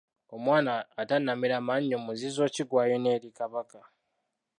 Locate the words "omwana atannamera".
0.35-1.57